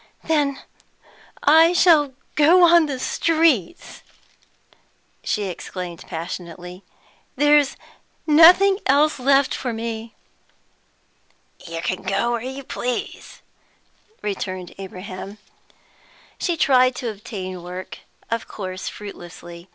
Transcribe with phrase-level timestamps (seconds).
[0.23, 0.59] "Then
[1.43, 4.01] I shall go on the streets!"
[5.23, 6.83] she exclaimed passionately.
[7.35, 7.77] "There's
[8.25, 10.15] nothing else left for me."
[11.67, 13.43] "You can go where you please,"
[14.23, 15.37] returned Abraham.
[16.39, 17.99] She tried to obtain work,
[18.31, 19.69] of course fruitlessly.